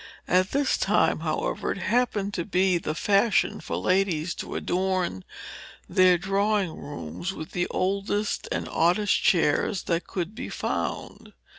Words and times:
At 0.27 0.49
this 0.49 0.79
time, 0.79 1.19
however, 1.19 1.71
it 1.73 1.77
happened 1.77 2.33
to 2.33 2.43
be 2.43 2.79
the 2.79 2.95
fashion 2.95 3.59
for 3.61 3.77
ladies 3.77 4.33
to 4.33 4.55
adorn 4.55 5.23
their 5.87 6.17
drawing 6.17 6.75
rooms 6.75 7.33
with 7.33 7.51
the 7.51 7.67
oldest 7.67 8.47
and 8.51 8.67
oddest 8.69 9.21
chairs 9.21 9.83
that 9.83 10.07
could 10.07 10.33
be 10.33 10.49
found. 10.49 11.33